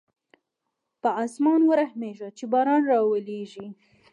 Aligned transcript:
په 1.01 1.09
اسمان 1.25 1.61
ورحمېږه 1.69 2.29
چې 2.37 2.45
باران 2.53 2.81
راولېږي. 2.91 3.67